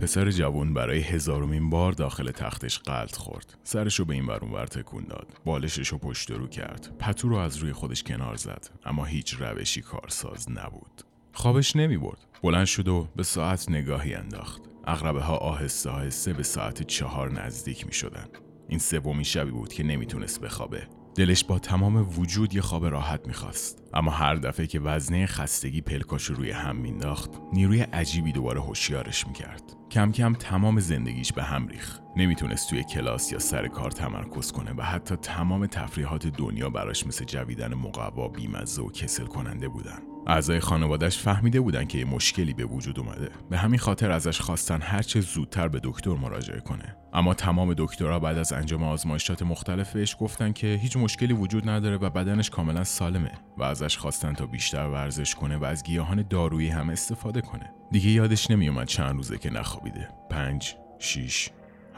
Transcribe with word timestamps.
پسر 0.00 0.30
جوان 0.30 0.74
برای 0.74 1.00
هزارمین 1.00 1.70
بار 1.70 1.92
داخل 1.92 2.30
تختش 2.30 2.78
قلط 2.78 3.16
خورد. 3.16 3.58
سرشو 3.64 4.04
به 4.04 4.14
این 4.14 4.26
ور 4.26 4.38
اونور 4.42 4.66
تکون 4.66 5.04
داد. 5.04 5.40
بالششو 5.44 5.98
پشت 5.98 6.30
رو 6.30 6.46
کرد. 6.46 6.96
پتو 6.98 7.28
رو 7.28 7.36
از 7.36 7.56
روی 7.56 7.72
خودش 7.72 8.02
کنار 8.02 8.36
زد. 8.36 8.68
اما 8.84 9.04
هیچ 9.04 9.34
روشی 9.34 9.80
کارساز 9.80 10.50
نبود. 10.50 11.02
خوابش 11.32 11.76
نمی 11.76 11.96
برد. 11.96 12.26
بلند 12.42 12.66
شد 12.66 12.88
و 12.88 13.08
به 13.16 13.22
ساعت 13.22 13.70
نگاهی 13.70 14.14
انداخت. 14.14 14.62
اغربه 14.84 15.22
ها 15.22 15.36
آهسته 15.36 15.90
آهسته 15.90 16.32
به 16.32 16.42
ساعت 16.42 16.82
چهار 16.82 17.32
نزدیک 17.32 17.86
می 17.86 17.92
شدن. 17.92 18.26
این 18.68 18.78
سومین 18.78 19.22
شبی 19.22 19.50
بود 19.50 19.72
که 19.72 19.82
نمی‌تونست 19.82 20.40
بخوابه. 20.40 20.88
دلش 21.14 21.44
با 21.44 21.58
تمام 21.58 22.18
وجود 22.18 22.54
یه 22.54 22.60
خواب 22.60 22.86
راحت 22.86 23.26
می‌خواست. 23.26 23.82
اما 23.94 24.10
هر 24.10 24.34
دفعه 24.34 24.66
که 24.66 24.80
وزنه 24.80 25.26
خستگی 25.26 25.80
پلکاش 25.80 26.24
رو 26.24 26.34
روی 26.34 26.50
هم 26.50 26.76
مینداخت 26.76 27.30
نیروی 27.52 27.80
عجیبی 27.80 28.32
دوباره 28.32 28.60
هوشیارش 28.60 29.26
می‌کرد. 29.26 29.62
کم 29.90 30.12
کم 30.12 30.34
تمام 30.34 30.80
زندگیش 30.80 31.32
به 31.32 31.42
هم 31.42 31.66
ریخ 31.66 31.98
نمی‌تونست 32.16 32.70
توی 32.70 32.84
کلاس 32.84 33.32
یا 33.32 33.38
سر 33.38 33.68
کار 33.68 33.90
تمرکز 33.90 34.52
کنه 34.52 34.72
و 34.76 34.82
حتی 34.82 35.16
تمام 35.16 35.66
تفریحات 35.66 36.26
دنیا 36.26 36.70
براش 36.70 37.06
مثل 37.06 37.24
جویدن 37.24 37.74
مقوا 37.74 38.28
بیمزه 38.28 38.82
و 38.82 38.90
کسل 38.90 39.26
کننده 39.26 39.68
بودن. 39.68 40.09
اعضای 40.26 40.60
خانوادش 40.60 41.18
فهمیده 41.18 41.60
بودن 41.60 41.84
که 41.84 41.98
یه 41.98 42.04
مشکلی 42.04 42.54
به 42.54 42.64
وجود 42.64 42.98
اومده. 42.98 43.28
به 43.50 43.58
همین 43.58 43.78
خاطر 43.78 44.10
ازش 44.10 44.40
خواستن 44.40 44.82
هرچه 44.82 45.20
زودتر 45.20 45.68
به 45.68 45.80
دکتر 45.84 46.10
مراجعه 46.10 46.60
کنه. 46.60 46.96
اما 47.12 47.34
تمام 47.34 47.74
دکترها 47.76 48.18
بعد 48.18 48.38
از 48.38 48.52
انجام 48.52 48.82
آزمایشات 48.82 49.42
مختلف 49.42 49.92
بهش 49.92 50.16
گفتن 50.20 50.52
که 50.52 50.78
هیچ 50.82 50.96
مشکلی 50.96 51.32
وجود 51.32 51.68
نداره 51.68 51.96
و 51.96 52.10
بدنش 52.10 52.50
کاملا 52.50 52.84
سالمه 52.84 53.32
و 53.58 53.62
ازش 53.62 53.98
خواستن 53.98 54.32
تا 54.32 54.46
بیشتر 54.46 54.86
ورزش 54.86 55.34
کنه 55.34 55.56
و 55.56 55.64
از 55.64 55.82
گیاهان 55.82 56.24
دارویی 56.30 56.68
هم 56.68 56.90
استفاده 56.90 57.40
کنه. 57.40 57.72
دیگه 57.90 58.10
یادش 58.10 58.50
نمیومد 58.50 58.86
چند 58.86 59.16
روزه 59.16 59.38
که 59.38 59.50
نخوابیده. 59.50 60.08
پنج 60.30 60.74
شیش 60.98 61.50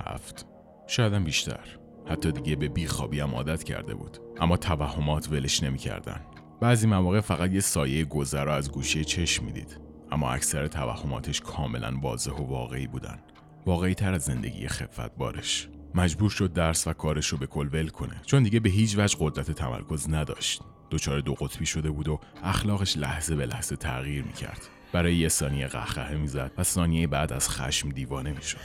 هفت 0.07 0.47
شایدم 0.87 1.25
بیشتر. 1.25 1.79
حتی 2.07 2.33
دیگه 2.33 2.57
به 2.57 2.69
بیخوابی 2.69 3.21
هم 3.21 3.35
عادت 3.35 3.65
کرده 3.65 3.95
بود. 3.95 4.19
اما 4.41 4.57
توهمات 4.57 5.29
ولش 5.33 5.63
نمی‌کردن. 5.63 6.21
بعضی 6.63 6.87
مواقع 6.87 7.21
فقط 7.21 7.53
یه 7.53 7.61
سایه 7.61 8.05
گذر 8.05 8.49
از 8.49 8.73
گوشه 8.73 9.05
چشم 9.05 9.45
می‌دید. 9.45 9.79
اما 10.11 10.31
اکثر 10.31 10.67
توهماتش 10.67 11.41
کاملا 11.41 11.99
واضح 12.03 12.33
و 12.33 12.47
واقعی 12.47 12.87
بودن. 12.87 13.19
واقعی 13.67 13.95
تر 13.95 14.15
از 14.15 14.23
زندگی 14.23 14.69
خفت 14.69 15.17
بارش. 15.17 15.69
مجبور 15.95 16.31
شد 16.31 16.53
درس 16.53 16.87
و 16.87 16.93
کارش 16.93 17.27
رو 17.27 17.39
به 17.39 17.47
کل 17.47 17.69
ول 17.73 17.89
کنه 17.89 18.21
چون 18.27 18.43
دیگه 18.43 18.61
به 18.61 18.71
هیچ 18.71 18.99
وجه 18.99 19.17
قدرت 19.21 19.51
تمرکز 19.51 20.11
نداشت. 20.11 20.63
دچار 20.91 21.21
دو 21.21 21.35
قطبی 21.35 21.67
شده 21.67 21.91
بود 21.91 22.09
و 22.09 22.21
اخلاقش 22.43 22.97
لحظه 22.97 23.37
به 23.37 23.47
لحظه 23.47 23.77
تغییر 23.77 24.25
می‌کرد. 24.25 24.69
برای 24.93 25.17
یه 25.17 25.29
ثانیه 25.29 25.67
قهقهه 25.67 26.15
می‌زد 26.15 26.53
و 26.59 26.63
ثانیه 26.63 27.07
بعد 27.07 27.33
از 27.33 27.49
خشم 27.49 27.89
دیوانه 27.89 28.33
می‌شد. 28.33 28.59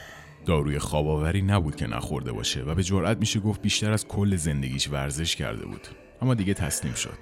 داروی 0.46 0.78
خواباوری 0.78 1.42
نبود 1.42 1.76
که 1.76 1.86
نخورده 1.86 2.32
باشه 2.32 2.62
و 2.62 2.74
به 2.74 2.82
جرئت 2.82 3.18
میشه 3.18 3.40
گفت 3.40 3.62
بیشتر 3.62 3.92
از 3.92 4.06
کل 4.06 4.36
زندگیش 4.36 4.88
ورزش 4.88 5.36
کرده 5.36 5.66
بود. 5.66 5.88
اما 6.22 6.34
دیگه 6.34 6.54
تسلیم 6.54 6.94
شد. 6.94 7.18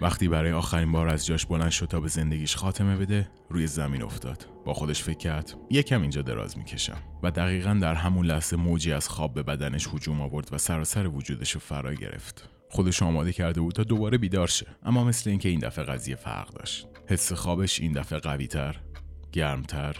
وقتی 0.00 0.28
برای 0.28 0.52
آخرین 0.52 0.92
بار 0.92 1.08
از 1.08 1.26
جاش 1.26 1.46
بلند 1.46 1.70
شد 1.70 1.86
تا 1.86 2.00
به 2.00 2.08
زندگیش 2.08 2.56
خاتمه 2.56 2.96
بده 2.96 3.30
روی 3.48 3.66
زمین 3.66 4.02
افتاد. 4.02 4.46
با 4.64 4.74
خودش 4.74 5.02
فکر 5.02 5.18
کرد 5.18 5.54
یکم 5.70 6.00
اینجا 6.00 6.22
دراز 6.22 6.58
می‌کشم. 6.58 6.98
و 7.22 7.30
دقیقا 7.30 7.78
در 7.82 7.94
همون 7.94 8.26
لحظه 8.26 8.56
موجی 8.56 8.92
از 8.92 9.08
خواب 9.08 9.34
به 9.34 9.42
بدنش 9.42 9.88
هجوم 9.94 10.20
آورد 10.20 10.48
و 10.52 10.58
سراسر 10.58 11.06
وجودش 11.06 11.52
رو 11.52 11.60
فرا 11.60 11.94
گرفت. 11.94 12.48
خودش 12.70 13.02
آماده 13.02 13.32
کرده 13.32 13.60
بود 13.60 13.74
تا 13.74 13.82
دوباره 13.82 14.18
بیدار 14.18 14.46
شه. 14.46 14.66
اما 14.82 15.04
مثل 15.04 15.30
اینکه 15.30 15.48
این 15.48 15.60
دفعه 15.60 15.84
قضیه 15.84 16.16
فرق 16.16 16.48
داشت. 16.48 16.86
حس 17.08 17.32
خوابش 17.32 17.80
این 17.80 17.92
دفعه 17.92 18.18
قویتر 18.18 18.80
گرمتر 19.32 19.96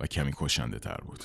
و 0.00 0.06
کمی 0.06 0.32
کشنده 0.36 0.78
تر 0.78 0.96
بود. 1.06 1.24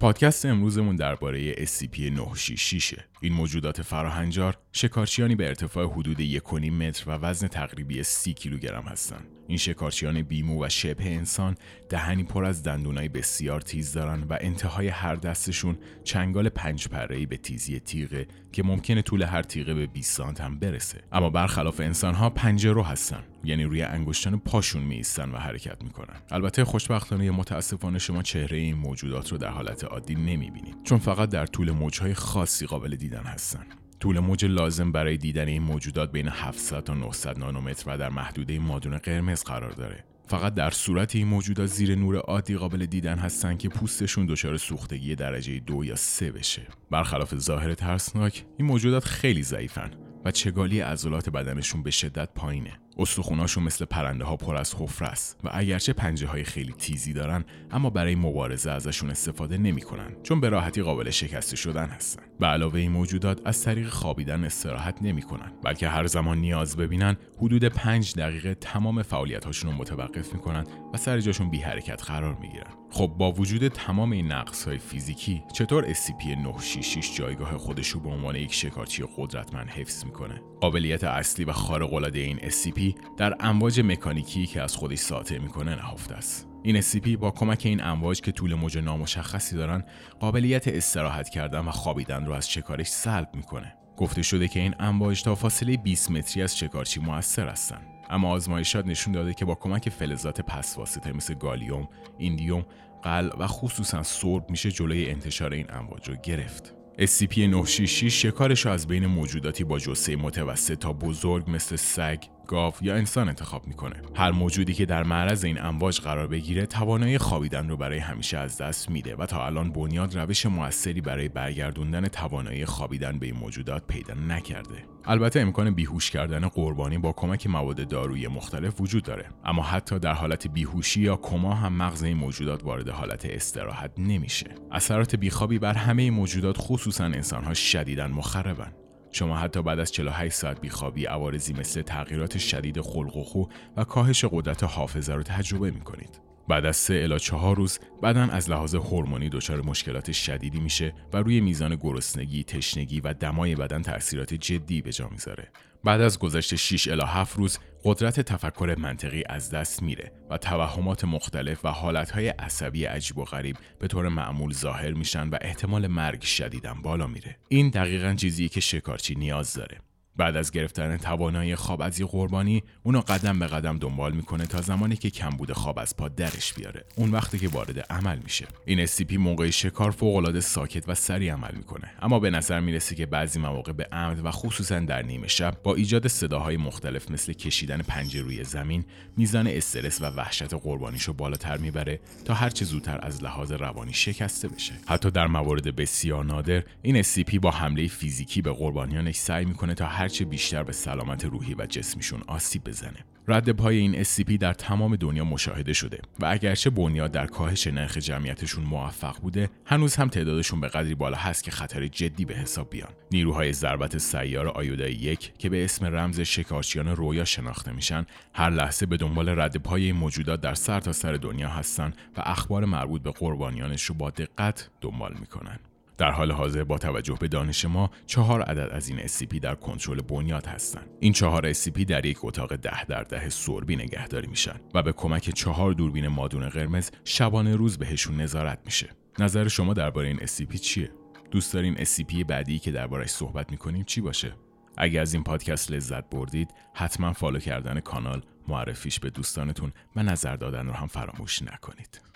پادکست 0.00 0.46
امروزمون 0.46 0.96
درباره 0.96 1.54
SCP-966 1.54 3.00
این 3.24 3.32
موجودات 3.32 3.82
فراهنجار 3.82 4.56
شکارچیانی 4.72 5.34
به 5.34 5.46
ارتفاع 5.46 5.86
حدود 5.86 6.38
1.5 6.38 6.52
متر 6.52 7.04
و 7.06 7.12
وزن 7.12 7.48
تقریبی 7.48 8.02
30 8.02 8.34
کیلوگرم 8.34 8.82
هستند. 8.82 9.26
این 9.48 9.58
شکارچیان 9.58 10.22
بیمو 10.22 10.64
و 10.64 10.68
شبه 10.68 11.04
انسان 11.04 11.54
دهنی 11.88 12.22
پر 12.24 12.44
از 12.44 12.62
دندونای 12.62 13.08
بسیار 13.08 13.60
تیز 13.60 13.92
دارن 13.92 14.22
و 14.22 14.38
انتهای 14.40 14.88
هر 14.88 15.14
دستشون 15.14 15.78
چنگال 16.04 16.48
پنج 16.48 16.88
پره‌ای 16.88 17.26
به 17.26 17.36
تیزی 17.36 17.80
تیغه 17.80 18.26
که 18.52 18.62
ممکنه 18.62 19.02
طول 19.02 19.22
هر 19.22 19.42
تیغه 19.42 19.74
به 19.74 19.86
20 19.86 20.16
سانت 20.16 20.40
هم 20.40 20.58
برسه. 20.58 21.00
اما 21.12 21.30
برخلاف 21.30 21.80
انسانها 21.80 22.30
پنجه 22.30 22.72
رو 22.72 22.82
هستن 22.82 23.22
یعنی 23.44 23.64
روی 23.64 23.82
انگشتان 23.82 24.38
پاشون 24.38 24.82
میایستن 24.82 25.30
و 25.30 25.36
حرکت 25.36 25.82
می‌کنن. 25.82 26.16
البته 26.30 26.64
خوشبختانه 26.64 27.30
متاسفانه 27.30 27.98
شما 27.98 28.22
چهره 28.22 28.56
این 28.58 28.74
موجودات 28.74 29.32
رو 29.32 29.38
در 29.38 29.48
حالت 29.48 29.84
عادی 29.84 30.14
نمی‌بینید 30.14 30.76
چون 30.84 30.98
فقط 30.98 31.28
در 31.30 31.46
طول 31.46 31.70
موجهای 31.70 32.14
خاصی 32.14 32.66
قابل 32.66 32.96
دیدن 32.96 33.13
هستن. 33.22 33.66
طول 34.00 34.18
موج 34.18 34.44
لازم 34.44 34.92
برای 34.92 35.16
دیدن 35.16 35.48
این 35.48 35.62
موجودات 35.62 36.12
بین 36.12 36.28
700 36.28 36.84
تا 36.84 36.94
900 36.94 37.38
نانومتر 37.38 37.84
و 37.86 37.98
در 37.98 38.08
محدوده 38.08 38.58
مادون 38.58 38.98
قرمز 38.98 39.44
قرار 39.44 39.70
داره. 39.70 40.04
فقط 40.26 40.54
در 40.54 40.70
صورت 40.70 41.16
این 41.16 41.26
موجودات 41.26 41.66
زیر 41.66 41.94
نور 41.94 42.16
عادی 42.16 42.56
قابل 42.56 42.86
دیدن 42.86 43.18
هستن 43.18 43.56
که 43.56 43.68
پوستشون 43.68 44.26
دچار 44.26 44.56
سوختگی 44.56 45.14
درجه 45.14 45.60
دو 45.60 45.84
یا 45.84 45.96
سه 45.96 46.32
بشه. 46.32 46.62
برخلاف 46.90 47.34
ظاهر 47.34 47.74
ترسناک، 47.74 48.44
این 48.58 48.68
موجودات 48.68 49.04
خیلی 49.04 49.42
ضعیفن 49.42 49.90
و 50.24 50.30
چگالی 50.30 50.80
عضلات 50.80 51.30
بدنشون 51.30 51.82
به 51.82 51.90
شدت 51.90 52.28
پایینه. 52.34 52.80
استخوناشون 52.98 53.64
مثل 53.64 53.84
پرنده 53.84 54.24
ها 54.24 54.36
پر 54.36 54.56
از 54.56 54.74
حفره 54.74 55.08
است 55.08 55.40
و 55.44 55.50
اگرچه 55.52 55.92
پنجه 55.92 56.26
های 56.26 56.44
خیلی 56.44 56.72
تیزی 56.72 57.12
دارن 57.12 57.44
اما 57.70 57.90
برای 57.90 58.14
مبارزه 58.14 58.70
ازشون 58.70 59.10
استفاده 59.10 59.58
نمی‌کنن 59.58 60.16
چون 60.22 60.40
به 60.40 60.48
راحتی 60.48 60.82
قابل 60.82 61.10
شکسته 61.10 61.56
شدن 61.56 61.86
هستن. 61.86 62.22
به 62.40 62.46
علاوه 62.46 62.74
این 62.74 62.92
موجودات 62.92 63.40
از 63.44 63.64
طریق 63.64 63.88
خوابیدن 63.88 64.44
استراحت 64.44 65.02
نمی‌کنن 65.02 65.52
بلکه 65.64 65.88
هر 65.88 66.06
زمان 66.06 66.38
نیاز 66.38 66.76
ببینن 66.76 67.16
حدود 67.38 67.64
پنج 67.64 68.14
دقیقه 68.14 68.54
تمام 68.54 69.02
فعالیت 69.02 69.44
هاشون 69.44 69.70
رو 69.70 69.76
متوقف 69.76 70.32
می‌کنن 70.32 70.64
و 70.94 70.96
سر 70.96 71.20
جاشون 71.20 71.50
بی 71.50 71.58
حرکت 71.58 72.02
قرار 72.02 72.34
می‌گیرن. 72.34 72.83
خب 72.94 73.06
با 73.06 73.32
وجود 73.32 73.68
تمام 73.68 74.12
این 74.12 74.32
نقص 74.32 74.64
های 74.68 74.78
فیزیکی 74.78 75.42
چطور 75.52 75.94
SCP-966 75.94 77.16
جایگاه 77.16 77.56
خودش 77.56 77.88
رو 77.88 78.00
به 78.00 78.08
عنوان 78.08 78.36
یک 78.36 78.54
شکارچی 78.54 79.04
قدرتمند 79.16 79.68
حفظ 79.68 80.04
می‌کنه؟ 80.04 80.42
قابلیت 80.60 81.04
اصلی 81.04 81.44
و 81.44 81.52
خارق 81.52 81.94
العاده 81.94 82.18
این 82.18 82.38
SCP 82.38 82.94
در 83.16 83.36
امواج 83.40 83.80
مکانیکی 83.80 84.46
که 84.46 84.62
از 84.62 84.76
خودش 84.76 84.98
ساطع 84.98 85.38
می‌کنه 85.38 85.74
نهفته 85.74 86.14
است. 86.14 86.48
این 86.62 86.80
SCP 86.80 87.08
با 87.08 87.30
کمک 87.30 87.62
این 87.64 87.82
امواج 87.82 88.20
که 88.20 88.32
طول 88.32 88.54
موج 88.54 88.78
نامشخصی 88.78 89.56
دارن 89.56 89.84
قابلیت 90.20 90.68
استراحت 90.68 91.28
کردن 91.28 91.60
و 91.60 91.70
خوابیدن 91.70 92.26
رو 92.26 92.32
از 92.32 92.50
شکارش 92.50 92.88
سلب 92.88 93.28
می‌کنه. 93.34 93.74
گفته 93.96 94.22
شده 94.22 94.48
که 94.48 94.60
این 94.60 94.74
امواج 94.78 95.22
تا 95.22 95.34
فاصله 95.34 95.76
20 95.76 96.10
متری 96.10 96.42
از 96.42 96.58
شکارچی 96.58 97.00
موثر 97.00 97.48
هستند 97.48 97.86
اما 98.10 98.30
آزمایشات 98.30 98.86
نشون 98.86 99.12
داده 99.12 99.34
که 99.34 99.44
با 99.44 99.54
کمک 99.54 99.88
فلزات 99.88 100.40
پسواسطه 100.40 101.12
مثل 101.12 101.34
گالیوم، 101.34 101.88
ایندیوم، 102.18 102.64
قل 103.04 103.30
و 103.38 103.46
خصوصا 103.46 104.02
سرب 104.02 104.50
میشه 104.50 104.70
جلوی 104.70 105.10
انتشار 105.10 105.52
این 105.52 105.66
امواج 105.68 106.08
رو 106.08 106.16
گرفت. 106.22 106.74
SCP-966 106.98 107.86
شکارش 107.88 108.66
از 108.66 108.86
بین 108.86 109.06
موجوداتی 109.06 109.64
با 109.64 109.78
جثه 109.78 110.16
متوسط 110.16 110.78
تا 110.78 110.92
بزرگ 110.92 111.50
مثل 111.50 111.76
سگ، 111.76 112.18
گاو 112.46 112.74
یا 112.82 112.94
انسان 112.94 113.28
انتخاب 113.28 113.66
می‌کنه. 113.66 113.96
هر 114.14 114.30
موجودی 114.30 114.74
که 114.74 114.86
در 114.86 115.02
معرض 115.02 115.44
این 115.44 115.60
امواج 115.60 116.00
قرار 116.00 116.26
بگیره 116.26 116.66
توانایی 116.66 117.18
خوابیدن 117.18 117.68
رو 117.68 117.76
برای 117.76 117.98
همیشه 117.98 118.38
از 118.38 118.58
دست 118.58 118.90
میده 118.90 119.16
و 119.16 119.26
تا 119.26 119.46
الان 119.46 119.72
بنیاد 119.72 120.18
روش 120.18 120.46
موثری 120.46 121.00
برای 121.00 121.28
برگردوندن 121.28 122.08
توانایی 122.08 122.66
خوابیدن 122.66 123.18
به 123.18 123.26
این 123.26 123.36
موجودات 123.36 123.86
پیدا 123.86 124.14
نکرده. 124.14 124.84
البته 125.06 125.40
امکان 125.40 125.70
بیهوش 125.70 126.10
کردن 126.10 126.48
قربانی 126.48 126.98
با 126.98 127.12
کمک 127.12 127.46
مواد 127.46 127.88
دارویی 127.88 128.26
مختلف 128.26 128.80
وجود 128.80 129.02
داره 129.02 129.28
اما 129.44 129.62
حتی 129.62 129.98
در 129.98 130.12
حالت 130.12 130.46
بیهوشی 130.46 131.00
یا 131.00 131.16
کما 131.16 131.54
هم 131.54 131.72
مغز 131.72 132.02
این 132.02 132.16
موجودات 132.16 132.64
وارد 132.64 132.88
حالت 132.88 133.26
استراحت 133.26 133.90
نمیشه 133.98 134.46
اثرات 134.72 135.16
بیخوابی 135.16 135.58
بر 135.58 135.74
همه 135.74 136.10
موجودات 136.10 136.56
خصوصا 136.58 137.04
انسانها 137.04 137.54
شدیدا 137.54 138.08
مخربن 138.08 138.72
شما 139.14 139.36
حتی 139.36 139.62
بعد 139.62 139.78
از 139.78 139.92
48 139.92 140.34
ساعت 140.34 140.60
بیخوابی 140.60 141.04
عوارضی 141.04 141.52
مثل 141.52 141.82
تغییرات 141.82 142.38
شدید 142.38 142.80
خلق 142.80 143.16
و 143.16 143.22
خو 143.22 143.44
و 143.76 143.84
کاهش 143.84 144.24
قدرت 144.24 144.64
حافظه 144.64 145.14
رو 145.14 145.22
تجربه 145.22 145.70
می 145.70 145.80
کنید. 145.80 146.20
بعد 146.48 146.64
از 146.64 146.76
سه 146.76 146.94
الا 146.94 147.18
چهار 147.18 147.56
روز 147.56 147.78
بدن 148.02 148.30
از 148.30 148.50
لحاظ 148.50 148.74
هورمونی 148.74 149.28
دچار 149.28 149.62
مشکلات 149.62 150.12
شدیدی 150.12 150.60
میشه 150.60 150.94
و 151.12 151.16
روی 151.16 151.40
میزان 151.40 151.76
گرسنگی، 151.76 152.44
تشنگی 152.44 153.00
و 153.00 153.14
دمای 153.14 153.54
بدن 153.54 153.82
تاثیرات 153.82 154.34
جدی 154.34 154.82
به 154.82 154.92
جا 154.92 155.08
می‌ذاره. 155.08 155.48
بعد 155.84 156.00
از 156.00 156.18
گذشت 156.18 156.54
6 156.54 156.88
الی 156.88 157.02
7 157.06 157.36
روز 157.36 157.58
قدرت 157.86 158.20
تفکر 158.20 158.74
منطقی 158.78 159.22
از 159.28 159.50
دست 159.50 159.82
میره 159.82 160.12
و 160.30 160.38
توهمات 160.38 161.04
مختلف 161.04 161.64
و 161.64 161.68
حالتهای 161.68 162.28
عصبی 162.28 162.84
عجیب 162.84 163.18
و 163.18 163.24
غریب 163.24 163.56
به 163.78 163.88
طور 163.88 164.08
معمول 164.08 164.52
ظاهر 164.52 164.92
میشن 164.92 165.28
و 165.28 165.38
احتمال 165.40 165.86
مرگ 165.86 166.22
شدیدن 166.22 166.82
بالا 166.82 167.06
میره. 167.06 167.36
این 167.48 167.70
دقیقا 167.70 168.14
چیزی 168.14 168.48
که 168.48 168.60
شکارچی 168.60 169.14
نیاز 169.14 169.54
داره. 169.54 169.78
بعد 170.16 170.36
از 170.36 170.50
گرفتن 170.50 170.96
توانایی 170.96 171.54
خواب 171.54 171.80
از 171.82 172.00
یه 172.00 172.06
قربانی 172.06 172.62
اونو 172.82 173.00
قدم 173.00 173.38
به 173.38 173.46
قدم 173.46 173.78
دنبال 173.78 174.12
می‌کنه 174.12 174.46
تا 174.46 174.60
زمانی 174.60 174.96
که 174.96 175.10
کمبود 175.10 175.52
خواب 175.52 175.78
از 175.78 175.96
پا 175.96 176.08
درش 176.08 176.54
بیاره. 176.54 176.84
اون 176.96 177.10
وقتی 177.10 177.38
که 177.38 177.48
وارد 177.48 177.78
عمل 177.78 178.18
میشه. 178.18 178.46
این 178.64 178.86
SCP 178.86 179.12
موقع 179.12 179.50
شکار 179.50 179.90
فوق 179.90 180.16
العاده 180.16 180.40
ساکت 180.40 180.88
و 180.88 180.94
سریع 180.94 181.32
عمل 181.32 181.54
می‌کنه. 181.56 181.90
اما 182.02 182.18
به 182.18 182.30
نظر 182.30 182.60
می‌رسه 182.60 182.94
که 182.94 183.06
بعضی 183.06 183.38
مواقع 183.38 183.72
به 183.72 183.88
عمد 183.92 184.26
و 184.26 184.30
خصوصا 184.30 184.80
در 184.80 185.02
نیمه 185.02 185.28
شب 185.28 185.56
با 185.62 185.74
ایجاد 185.74 186.08
صداهای 186.08 186.56
مختلف 186.56 187.10
مثل 187.10 187.32
کشیدن 187.32 187.82
پنجه 187.82 188.20
روی 188.20 188.44
زمین 188.44 188.84
میزان 189.16 189.46
استرس 189.46 190.00
و 190.00 190.04
وحشت 190.04 190.54
قربانیشو 190.54 191.12
بالاتر 191.12 191.56
می‌بره 191.56 192.00
تا 192.24 192.34
هرچه 192.34 192.64
زودتر 192.64 192.98
از 193.02 193.22
لحاظ 193.22 193.52
روانی 193.52 193.92
شکسته 193.92 194.48
بشه. 194.48 194.74
حتی 194.86 195.10
در 195.10 195.26
موارد 195.26 195.76
بسیار 195.76 196.24
نادر 196.24 196.62
این 196.82 197.02
SCP 197.02 197.38
با 197.38 197.50
حمله 197.50 197.86
فیزیکی 197.86 198.42
به 198.42 198.52
قربانیانش 198.52 199.16
سعی 199.16 199.44
می‌کنه 199.44 199.74
تا 199.74 199.86
هرچه 200.04 200.24
بیشتر 200.24 200.62
به 200.62 200.72
سلامت 200.72 201.24
روحی 201.24 201.54
و 201.54 201.66
جسمیشون 201.66 202.22
آسیب 202.26 202.64
بزنه. 202.64 203.04
رد 203.28 203.50
پای 203.50 203.76
این 203.76 204.04
SCP 204.04 204.32
در 204.40 204.52
تمام 204.52 204.96
دنیا 204.96 205.24
مشاهده 205.24 205.72
شده 205.72 206.00
و 206.20 206.26
اگرچه 206.26 206.70
بنیاد 206.70 207.12
در 207.12 207.26
کاهش 207.26 207.66
نرخ 207.66 207.96
جمعیتشون 207.96 208.64
موفق 208.64 209.20
بوده 209.20 209.50
هنوز 209.66 209.96
هم 209.96 210.08
تعدادشون 210.08 210.60
به 210.60 210.68
قدری 210.68 210.94
بالا 210.94 211.16
هست 211.16 211.44
که 211.44 211.50
خطر 211.50 211.86
جدی 211.86 212.24
به 212.24 212.34
حساب 212.34 212.70
بیان 212.70 212.88
نیروهای 213.10 213.52
ضربت 213.52 213.98
سیار 213.98 214.48
آیودای 214.48 214.92
یک 214.92 215.32
که 215.38 215.48
به 215.48 215.64
اسم 215.64 215.86
رمز 215.86 216.20
شکارچیان 216.20 216.88
رویا 216.88 217.24
شناخته 217.24 217.72
میشن 217.72 218.06
هر 218.34 218.50
لحظه 218.50 218.86
به 218.86 218.96
دنبال 218.96 219.28
رد 219.28 219.56
پای 219.56 219.92
موجودات 219.92 220.40
در 220.40 220.54
سرتاسر 220.54 221.12
سر 221.12 221.16
دنیا 221.16 221.48
هستن 221.48 221.92
و 222.16 222.22
اخبار 222.24 222.64
مربوط 222.64 223.02
به 223.02 223.10
قربانیانش 223.10 223.82
رو 223.82 223.94
با 223.94 224.10
دقت 224.10 224.70
دنبال 224.80 225.14
می‌کنن 225.20 225.58
در 225.98 226.10
حال 226.10 226.32
حاضر 226.32 226.64
با 226.64 226.78
توجه 226.78 227.16
به 227.20 227.28
دانش 227.28 227.64
ما 227.64 227.90
چهار 228.06 228.42
عدد 228.42 228.70
از 228.72 228.88
این 228.88 229.06
SCP 229.06 229.38
در 229.40 229.54
کنترل 229.54 230.00
بنیاد 230.00 230.46
هستند. 230.46 230.90
این 231.00 231.12
چهار 231.12 231.52
SCP 231.52 231.84
در 231.84 232.06
یک 232.06 232.18
اتاق 232.22 232.56
ده 232.56 232.84
در 232.84 233.02
ده 233.02 233.28
سوربی 233.28 233.76
نگهداری 233.76 234.26
میشن 234.26 234.60
و 234.74 234.82
به 234.82 234.92
کمک 234.92 235.30
چهار 235.30 235.72
دوربین 235.72 236.08
مادون 236.08 236.48
قرمز 236.48 236.90
شبانه 237.04 237.56
روز 237.56 237.78
بهشون 237.78 238.20
نظارت 238.20 238.58
میشه. 238.64 238.90
نظر 239.18 239.48
شما 239.48 239.74
درباره 239.74 240.08
این 240.08 240.18
SCP 240.18 240.60
چیه؟ 240.60 240.90
دوست 241.30 241.54
دارین 241.54 241.76
SCP 241.76 242.24
بعدی 242.24 242.58
که 242.58 242.72
دربارش 242.72 243.10
صحبت 243.10 243.50
می‌کنیم 243.50 243.84
چی 243.84 244.00
باشه؟ 244.00 244.34
اگر 244.76 245.00
از 245.00 245.14
این 245.14 245.24
پادکست 245.24 245.70
لذت 245.70 246.10
بردید 246.10 246.50
حتما 246.74 247.12
فالو 247.12 247.38
کردن 247.38 247.80
کانال 247.80 248.22
معرفیش 248.48 249.00
به 249.00 249.10
دوستانتون 249.10 249.72
و 249.96 250.02
نظر 250.02 250.36
دادن 250.36 250.66
رو 250.66 250.72
هم 250.72 250.86
فراموش 250.86 251.42
نکنید. 251.42 252.13